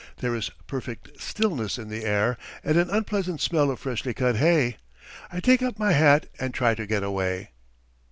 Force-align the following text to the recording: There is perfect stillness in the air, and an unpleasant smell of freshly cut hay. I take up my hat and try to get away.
There 0.17 0.33
is 0.33 0.49
perfect 0.65 1.21
stillness 1.21 1.77
in 1.77 1.89
the 1.89 2.05
air, 2.05 2.35
and 2.63 2.75
an 2.75 2.89
unpleasant 2.89 3.39
smell 3.39 3.69
of 3.69 3.79
freshly 3.79 4.15
cut 4.15 4.37
hay. 4.37 4.77
I 5.31 5.39
take 5.39 5.61
up 5.61 5.77
my 5.77 5.91
hat 5.91 6.25
and 6.39 6.55
try 6.55 6.73
to 6.73 6.87
get 6.87 7.03
away. 7.03 7.51